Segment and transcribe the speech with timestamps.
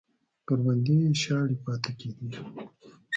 [0.47, 2.29] کروندې یې شاړې پاتې کېدې